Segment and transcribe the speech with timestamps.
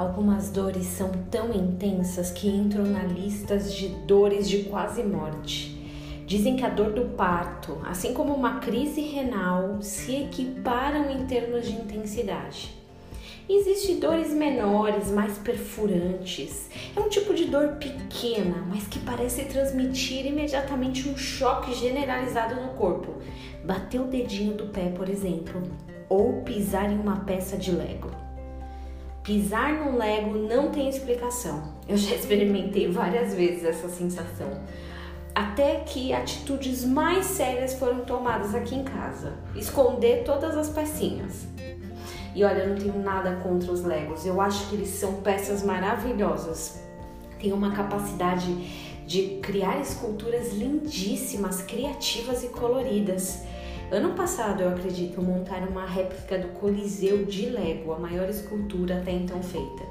[0.00, 5.78] Algumas dores são tão intensas que entram na lista de dores de quase morte.
[6.26, 11.66] Dizem que a dor do parto, assim como uma crise renal, se equiparam em termos
[11.66, 12.74] de intensidade.
[13.46, 16.70] Existem dores menores, mais perfurantes.
[16.96, 22.68] É um tipo de dor pequena, mas que parece transmitir imediatamente um choque generalizado no
[22.68, 23.16] corpo.
[23.62, 25.60] Bater o dedinho do pé, por exemplo,
[26.08, 28.29] ou pisar em uma peça de Lego.
[29.22, 31.74] Pisar num Lego não tem explicação.
[31.88, 34.48] Eu já experimentei várias vezes essa sensação
[35.34, 39.34] até que atitudes mais sérias foram tomadas aqui em casa.
[39.54, 41.46] Esconder todas as pecinhas.
[42.34, 44.24] E olha, eu não tenho nada contra os Legos.
[44.24, 46.80] Eu acho que eles são peças maravilhosas.
[47.38, 48.52] Tem uma capacidade
[49.06, 53.42] de criar esculturas lindíssimas, criativas e coloridas.
[53.90, 59.10] Ano passado, eu acredito, montaram uma réplica do Coliseu de Lego, a maior escultura até
[59.10, 59.82] então feita.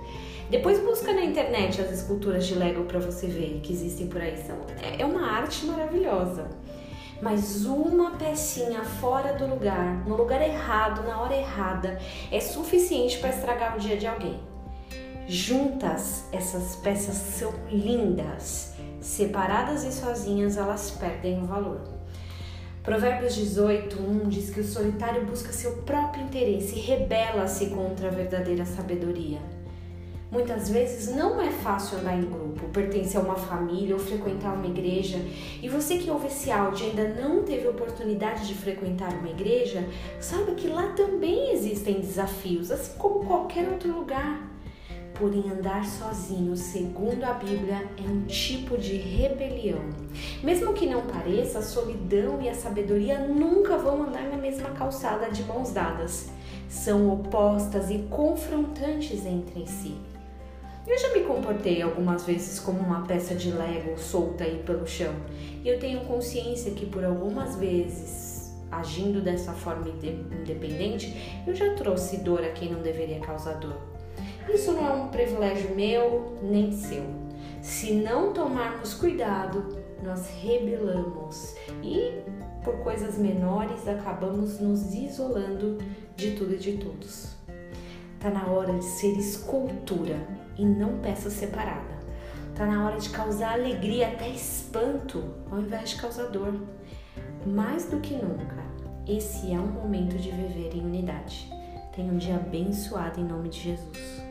[0.50, 4.38] Depois busca na internet as esculturas de Lego para você ver que existem por aí.
[4.38, 6.48] São, é, é uma arte maravilhosa.
[7.22, 12.00] Mas uma pecinha fora do lugar, no lugar errado, na hora errada,
[12.32, 14.40] é suficiente para estragar o dia de alguém.
[15.28, 18.76] Juntas, essas peças são lindas.
[19.02, 22.00] Separadas e sozinhas, elas perdem o valor.
[22.84, 28.12] Provérbios 18, 1 diz que o solitário busca seu próprio interesse e rebela-se contra a
[28.12, 29.40] verdadeira sabedoria.
[30.32, 34.68] Muitas vezes não é fácil andar em grupo, pertencer a uma família ou frequentar uma
[34.68, 35.18] igreja.
[35.62, 39.84] E você que ouve esse áudio e ainda não teve oportunidade de frequentar uma igreja,
[40.20, 44.40] saiba que lá também existem desafios, assim como qualquer outro lugar.
[45.14, 49.82] Porém, andar sozinho, segundo a Bíblia, é um tipo de rebelião.
[50.42, 55.30] Mesmo que não pareça, a solidão e a sabedoria nunca vão andar na mesma calçada
[55.30, 56.30] de mãos dadas.
[56.70, 59.96] São opostas e confrontantes entre si.
[60.88, 65.14] Eu já me comportei algumas vezes como uma peça de Lego solta aí pelo chão.
[65.64, 72.18] E eu tenho consciência que por algumas vezes, agindo dessa forma independente, eu já trouxe
[72.18, 73.99] dor a quem não deveria causar dor.
[74.54, 77.04] Isso não é um privilégio meu nem seu.
[77.62, 82.22] Se não tomarmos cuidado, nós rebelamos e,
[82.64, 85.78] por coisas menores, acabamos nos isolando
[86.16, 87.36] de tudo e de todos.
[88.20, 90.18] Tá na hora de ser escultura
[90.58, 92.00] e não peça separada.
[92.56, 96.54] Tá na hora de causar alegria, até espanto, ao invés de causar dor.
[97.46, 98.58] Mais do que nunca,
[99.08, 101.50] esse é um momento de viver em unidade.
[101.96, 104.29] Tenha um dia abençoado em nome de Jesus.